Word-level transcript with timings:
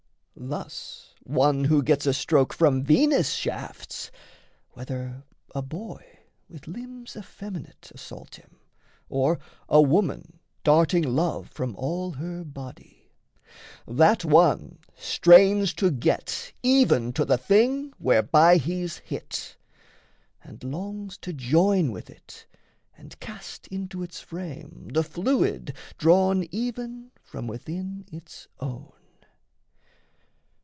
Thus, 0.43 1.13
one 1.23 1.65
who 1.65 1.83
gets 1.83 2.07
a 2.07 2.15
stroke 2.15 2.51
from 2.51 2.83
Venus' 2.83 3.33
shafts 3.33 4.09
Whether 4.71 5.23
a 5.53 5.61
boy 5.61 6.03
with 6.49 6.65
limbs 6.67 7.15
effeminate 7.15 7.91
Assault 7.93 8.35
him, 8.37 8.55
or 9.07 9.37
a 9.69 9.79
woman 9.81 10.39
darting 10.63 11.03
love 11.03 11.49
From 11.49 11.75
all 11.75 12.13
her 12.13 12.43
body 12.43 13.11
that 13.87 14.25
one 14.25 14.79
strains 14.95 15.75
to 15.75 15.91
get 15.91 16.53
Even 16.63 17.13
to 17.13 17.23
the 17.23 17.37
thing 17.37 17.93
whereby 17.99 18.57
he's 18.57 18.97
hit, 18.97 19.57
and 20.43 20.63
longs 20.63 21.19
To 21.19 21.33
join 21.33 21.91
with 21.91 22.09
it 22.09 22.47
and 22.97 23.19
cast 23.19 23.67
into 23.67 24.01
its 24.01 24.19
frame 24.21 24.87
The 24.91 25.03
fluid 25.03 25.75
drawn 25.99 26.47
even 26.51 27.11
from 27.21 27.45
within 27.45 28.05
its 28.11 28.47
own. 28.59 28.91